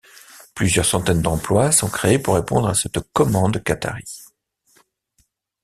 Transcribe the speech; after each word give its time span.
Plusieurs 0.55 0.85
centaines 0.87 1.21
d’emplois 1.21 1.71
sont 1.71 1.87
créées 1.91 2.17
pour 2.17 2.33
répondre 2.33 2.67
à 2.67 2.73
cette 2.73 2.97
commande 3.13 3.61
qatarie. 3.61 4.21